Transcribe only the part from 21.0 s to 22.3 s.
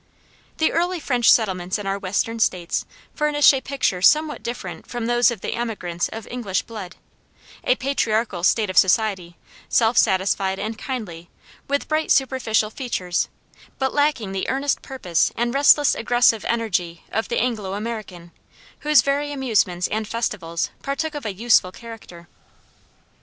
of a useful character.